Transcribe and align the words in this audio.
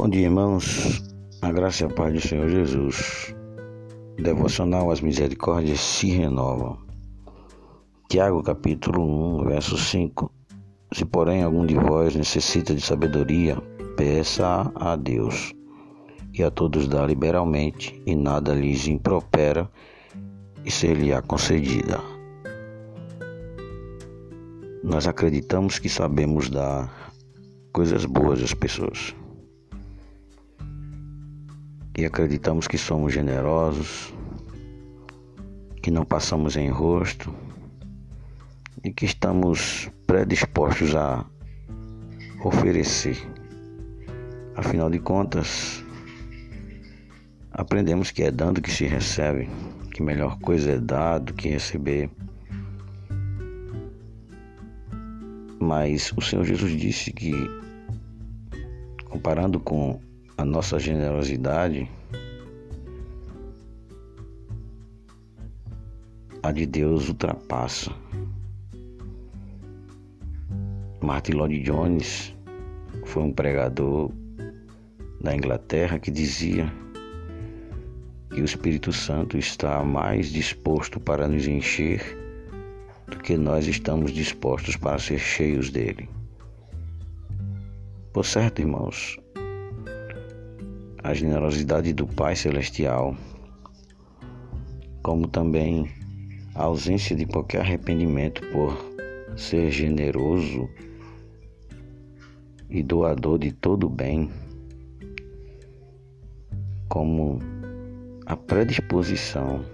Bom 0.00 0.08
dia, 0.08 0.22
irmãos. 0.22 1.02
A 1.42 1.52
graça 1.52 1.84
e 1.84 1.86
a 1.86 1.90
paz 1.90 2.14
do 2.14 2.26
Senhor 2.26 2.48
Jesus. 2.48 3.34
Devocional 4.16 4.90
As 4.90 5.02
Misericórdias 5.02 5.78
se 5.78 6.10
renovam. 6.10 6.78
Tiago, 8.08 8.42
capítulo 8.42 9.42
1, 9.42 9.44
verso 9.44 9.76
5. 9.76 10.32
Se, 10.94 11.04
porém, 11.04 11.42
algum 11.42 11.66
de 11.66 11.74
vós 11.74 12.16
necessita 12.16 12.74
de 12.74 12.80
sabedoria, 12.80 13.60
peça 13.94 14.72
a 14.74 14.96
Deus, 14.96 15.52
e 16.32 16.42
a 16.42 16.50
todos 16.50 16.88
dá 16.88 17.04
liberalmente, 17.04 18.02
e 18.06 18.16
nada 18.16 18.54
lhes 18.54 18.88
impropera, 18.88 19.70
e 20.64 20.70
ser-lhe-á 20.70 21.20
concedida. 21.20 22.00
Nós 24.82 25.06
acreditamos 25.06 25.78
que 25.78 25.90
sabemos 25.90 26.48
dar 26.48 27.12
coisas 27.70 28.06
boas 28.06 28.42
às 28.42 28.54
pessoas 28.54 29.14
e 32.00 32.06
acreditamos 32.06 32.66
que 32.66 32.78
somos 32.78 33.12
generosos, 33.12 34.14
que 35.82 35.90
não 35.90 36.02
passamos 36.02 36.56
em 36.56 36.70
rosto 36.70 37.30
e 38.82 38.90
que 38.90 39.04
estamos 39.04 39.90
predispostos 40.06 40.94
a 40.94 41.26
oferecer. 42.42 43.18
Afinal 44.56 44.88
de 44.88 44.98
contas, 44.98 45.84
aprendemos 47.52 48.10
que 48.10 48.22
é 48.22 48.30
dando 48.30 48.62
que 48.62 48.70
se 48.70 48.86
recebe, 48.86 49.50
que 49.92 50.02
melhor 50.02 50.38
coisa 50.38 50.70
é 50.70 50.80
dar 50.80 51.18
do 51.18 51.34
que 51.34 51.50
receber. 51.50 52.08
Mas 55.60 56.14
o 56.16 56.22
Senhor 56.22 56.46
Jesus 56.46 56.72
disse 56.80 57.12
que, 57.12 57.34
comparando 59.04 59.60
com 59.60 60.00
a 60.40 60.44
nossa 60.44 60.78
generosidade, 60.78 61.86
a 66.42 66.50
de 66.50 66.64
Deus 66.64 67.10
ultrapassa. 67.10 67.92
Martin 71.02 71.32
Lloyd 71.32 71.60
Jones 71.60 72.34
foi 73.04 73.24
um 73.24 73.32
pregador 73.34 74.10
da 75.20 75.36
Inglaterra 75.36 75.98
que 75.98 76.10
dizia 76.10 76.72
que 78.30 78.40
o 78.40 78.44
Espírito 78.46 78.94
Santo 78.94 79.36
está 79.36 79.84
mais 79.84 80.32
disposto 80.32 80.98
para 80.98 81.28
nos 81.28 81.46
encher 81.46 82.16
do 83.08 83.18
que 83.18 83.36
nós 83.36 83.66
estamos 83.66 84.10
dispostos 84.10 84.74
para 84.74 84.98
ser 84.98 85.18
cheios 85.18 85.68
dele. 85.68 86.08
Por 88.14 88.24
certo, 88.24 88.60
irmãos, 88.60 89.20
a 91.02 91.14
generosidade 91.14 91.92
do 91.92 92.06
Pai 92.06 92.36
Celestial, 92.36 93.16
como 95.02 95.26
também 95.26 95.90
a 96.54 96.64
ausência 96.64 97.16
de 97.16 97.24
qualquer 97.24 97.62
arrependimento 97.62 98.42
por 98.52 98.76
ser 99.36 99.70
generoso 99.70 100.68
e 102.68 102.82
doador 102.82 103.38
de 103.38 103.50
todo 103.50 103.86
o 103.86 103.90
bem, 103.90 104.30
como 106.88 107.38
a 108.26 108.36
predisposição 108.36 109.64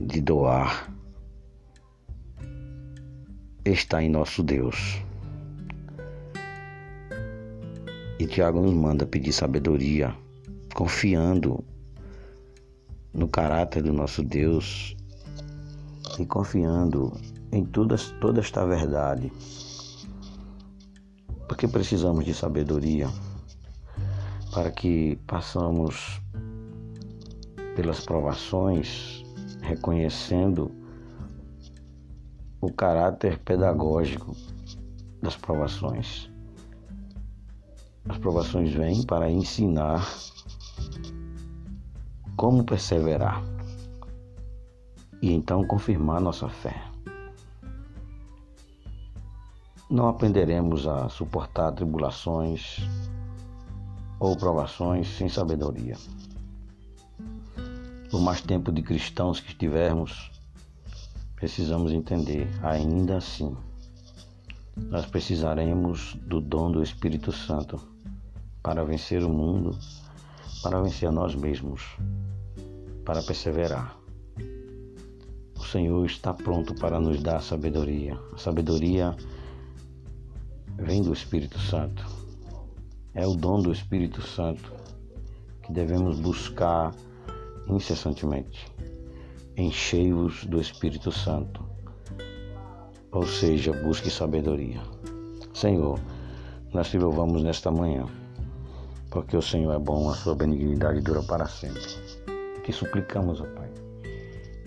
de 0.00 0.20
doar 0.20 0.92
está 3.64 4.02
em 4.02 4.08
nosso 4.08 4.42
Deus. 4.42 5.02
E 8.18 8.26
Tiago 8.26 8.60
nos 8.60 8.72
manda 8.72 9.06
pedir 9.06 9.32
sabedoria, 9.32 10.16
confiando 10.74 11.62
no 13.12 13.28
caráter 13.28 13.82
do 13.82 13.92
nosso 13.92 14.22
Deus 14.22 14.96
e 16.18 16.24
confiando 16.24 17.12
em 17.52 17.64
toda, 17.64 17.96
toda 18.20 18.40
esta 18.40 18.64
verdade. 18.66 19.30
Porque 21.46 21.68
precisamos 21.68 22.24
de 22.24 22.32
sabedoria 22.32 23.08
para 24.52 24.70
que 24.70 25.16
passamos 25.26 26.20
pelas 27.74 28.00
provações 28.00 29.22
reconhecendo 29.60 30.70
o 32.60 32.72
caráter 32.72 33.38
pedagógico 33.40 34.34
das 35.22 35.36
provações. 35.36 36.30
As 38.08 38.18
provações 38.18 38.72
vêm 38.72 39.02
para 39.02 39.30
ensinar 39.30 40.06
como 42.36 42.64
perseverar 42.64 43.42
e 45.20 45.32
então 45.32 45.66
confirmar 45.66 46.20
nossa 46.20 46.48
fé. 46.48 46.80
Não 49.90 50.08
aprenderemos 50.08 50.86
a 50.86 51.08
suportar 51.08 51.72
tribulações 51.72 52.78
ou 54.20 54.36
provações 54.36 55.08
sem 55.08 55.28
sabedoria. 55.28 55.96
Por 58.10 58.20
mais 58.20 58.40
tempo 58.40 58.70
de 58.70 58.82
cristãos 58.82 59.40
que 59.40 59.48
estivermos, 59.48 60.30
precisamos 61.34 61.92
entender, 61.92 62.48
ainda 62.62 63.16
assim, 63.16 63.56
nós 64.76 65.06
precisaremos 65.06 66.14
do 66.22 66.40
dom 66.40 66.70
do 66.70 66.82
Espírito 66.82 67.32
Santo 67.32 67.95
para 68.66 68.82
vencer 68.82 69.22
o 69.22 69.28
mundo, 69.28 69.78
para 70.60 70.82
vencer 70.82 71.08
a 71.08 71.12
nós 71.12 71.36
mesmos, 71.36 71.82
para 73.04 73.22
perseverar. 73.22 73.96
O 75.56 75.62
Senhor 75.62 76.04
está 76.04 76.34
pronto 76.34 76.74
para 76.74 76.98
nos 76.98 77.22
dar 77.22 77.40
sabedoria. 77.40 78.18
A 78.34 78.36
sabedoria 78.36 79.16
vem 80.78 81.00
do 81.00 81.12
Espírito 81.12 81.60
Santo. 81.60 82.04
É 83.14 83.24
o 83.24 83.36
dom 83.36 83.62
do 83.62 83.70
Espírito 83.70 84.20
Santo 84.20 84.72
que 85.62 85.72
devemos 85.72 86.18
buscar 86.18 86.92
incessantemente. 87.68 88.66
Enchei-vos 89.56 90.44
do 90.44 90.60
Espírito 90.60 91.12
Santo. 91.12 91.64
Ou 93.12 93.24
seja, 93.24 93.72
busque 93.84 94.10
sabedoria. 94.10 94.82
Senhor, 95.54 96.00
nós 96.72 96.90
te 96.90 96.98
louvamos 96.98 97.44
nesta 97.44 97.70
manhã 97.70 98.06
porque 99.16 99.34
o 99.34 99.40
Senhor 99.40 99.72
é 99.72 99.78
bom, 99.78 100.10
a 100.10 100.14
sua 100.14 100.34
benignidade 100.34 101.00
dura 101.00 101.22
para 101.22 101.46
sempre. 101.46 101.80
Que 102.62 102.70
suplicamos, 102.70 103.40
ó 103.40 103.46
Pai, 103.46 103.70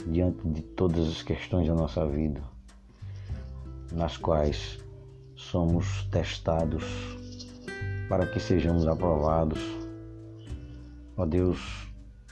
diante 0.07 0.39
de 0.49 0.63
todas 0.63 1.07
as 1.07 1.21
questões 1.21 1.67
da 1.67 1.75
nossa 1.75 2.03
vida, 2.07 2.41
nas 3.91 4.17
quais 4.17 4.79
somos 5.35 6.03
testados 6.05 6.83
para 8.09 8.25
que 8.25 8.39
sejamos 8.39 8.87
aprovados. 8.87 9.59
Ó 11.15 11.27
Deus, 11.27 11.87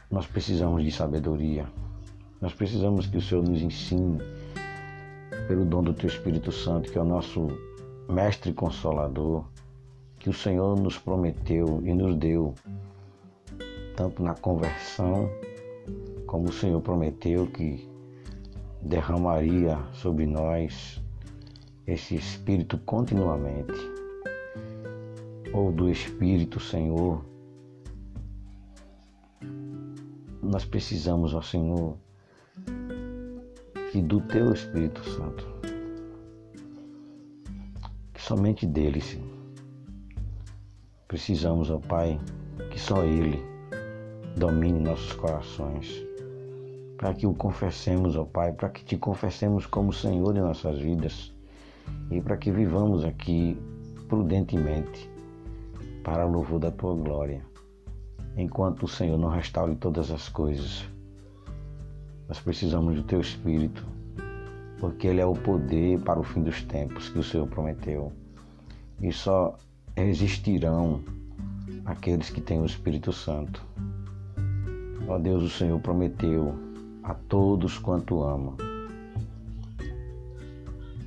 nós 0.09 0.25
precisamos 0.25 0.83
de 0.83 0.91
sabedoria. 0.91 1.67
Nós 2.41 2.51
precisamos 2.51 3.05
que 3.05 3.17
o 3.17 3.21
Senhor 3.21 3.47
nos 3.47 3.61
ensine 3.61 4.17
pelo 5.47 5.63
dom 5.65 5.83
do 5.83 5.93
Teu 5.93 6.09
Espírito 6.09 6.51
Santo, 6.51 6.91
que 6.91 6.97
é 6.97 7.01
o 7.01 7.05
nosso 7.05 7.47
mestre 8.09 8.51
consolador 8.53 9.45
que 10.27 10.31
o 10.31 10.33
Senhor 10.33 10.77
nos 10.77 10.97
prometeu 10.97 11.81
e 11.85 11.93
nos 11.93 12.17
deu, 12.17 12.53
tanto 13.95 14.21
na 14.21 14.35
conversão, 14.35 15.29
como 16.25 16.49
o 16.49 16.51
Senhor 16.51 16.81
prometeu 16.81 17.47
que 17.47 17.89
derramaria 18.81 19.79
sobre 19.93 20.25
nós 20.25 21.01
esse 21.87 22.15
Espírito 22.15 22.77
continuamente, 22.79 23.71
ou 25.53 25.71
do 25.71 25.89
Espírito, 25.89 26.59
Senhor. 26.59 27.23
Nós 30.43 30.65
precisamos, 30.65 31.33
ó 31.33 31.41
Senhor, 31.41 31.97
que 33.93 34.01
do 34.01 34.19
Teu 34.19 34.51
Espírito 34.51 35.01
Santo, 35.09 35.47
que 38.13 38.21
somente 38.21 38.65
dele, 38.65 38.99
Senhor 38.99 39.36
Precisamos, 41.07 41.69
ó 41.69 41.79
Pai, 41.79 42.19
que 42.69 42.77
só 42.77 43.03
Ele 43.05 43.41
domine 44.35 44.79
nossos 44.79 45.13
corações, 45.13 46.05
para 46.97 47.13
que 47.13 47.25
o 47.25 47.33
confessemos, 47.33 48.17
ó 48.17 48.25
Pai, 48.25 48.51
para 48.51 48.69
que 48.69 48.83
te 48.83 48.97
confessemos 48.97 49.65
como 49.65 49.93
Senhor 49.93 50.33
de 50.33 50.41
nossas 50.41 50.79
vidas 50.79 51.33
e 52.11 52.19
para 52.19 52.35
que 52.35 52.51
vivamos 52.51 53.05
aqui 53.05 53.57
prudentemente 54.09 55.09
para 56.03 56.25
o 56.25 56.31
louvor 56.31 56.59
da 56.59 56.71
tua 56.71 56.93
glória, 56.93 57.41
enquanto 58.35 58.83
o 58.83 58.87
Senhor 58.87 59.17
não 59.17 59.29
restaure 59.29 59.75
todas 59.75 60.11
as 60.11 60.27
coisas. 60.27 60.85
Nós 62.27 62.39
precisamos 62.41 62.95
do 62.95 63.03
teu 63.03 63.21
Espírito, 63.21 63.85
porque 64.77 65.07
Ele 65.07 65.21
é 65.21 65.25
o 65.25 65.33
poder 65.33 66.01
para 66.01 66.19
o 66.19 66.23
fim 66.23 66.43
dos 66.43 66.61
tempos 66.63 67.07
que 67.07 67.19
o 67.19 67.23
Senhor 67.23 67.47
prometeu. 67.47 68.11
E 69.01 69.11
só 69.13 69.57
existirão 70.05 71.01
aqueles 71.85 72.29
que 72.29 72.41
têm 72.41 72.61
o 72.61 72.65
Espírito 72.65 73.11
Santo. 73.11 73.65
Ó 75.07 75.17
Deus, 75.17 75.43
o 75.43 75.49
Senhor 75.49 75.79
prometeu 75.79 76.53
a 77.03 77.13
todos 77.13 77.77
quanto 77.79 78.23
ama. 78.23 78.55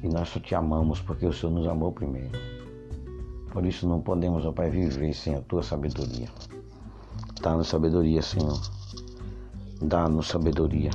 E 0.02 0.08
nós 0.08 0.28
só 0.30 0.40
te 0.40 0.54
amamos 0.54 1.00
porque 1.00 1.26
o 1.26 1.32
Senhor 1.32 1.52
nos 1.52 1.68
amou 1.68 1.92
primeiro. 1.92 2.38
Por 3.52 3.66
isso 3.66 3.86
não 3.86 4.00
podemos, 4.00 4.46
ó 4.46 4.52
Pai, 4.52 4.70
viver 4.70 5.12
sem 5.12 5.34
a 5.34 5.40
tua 5.42 5.62
sabedoria. 5.62 6.28
Dá-nos 7.42 7.68
sabedoria, 7.68 8.22
Senhor. 8.22 8.60
Dá-nos 9.82 10.28
sabedoria. 10.28 10.90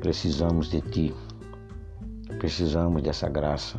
Precisamos 0.00 0.70
de 0.70 0.80
Ti. 0.80 1.14
Precisamos 2.38 3.02
dessa 3.02 3.28
graça. 3.28 3.78